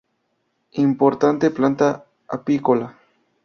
[0.87, 2.97] Importante planta apícola.